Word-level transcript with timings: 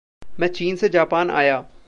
मैं 0.39 0.47
चीन 0.47 0.75
से 0.75 0.89
जापान 0.89 1.31
आया। 1.31 1.65